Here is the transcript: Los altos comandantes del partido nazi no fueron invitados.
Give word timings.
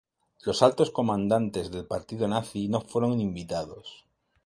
Los 0.41 0.63
altos 0.63 0.89
comandantes 0.89 1.69
del 1.69 1.85
partido 1.85 2.27
nazi 2.27 2.67
no 2.67 2.81
fueron 2.81 3.19
invitados. 3.19 4.07